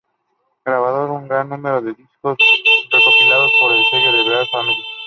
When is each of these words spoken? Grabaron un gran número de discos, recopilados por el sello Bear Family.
Grabaron 0.65 1.11
un 1.11 1.27
gran 1.27 1.47
número 1.47 1.79
de 1.79 1.93
discos, 1.93 2.35
recopilados 2.91 3.51
por 3.59 3.71
el 3.71 3.83
sello 3.91 4.27
Bear 4.27 4.47
Family. 4.51 4.83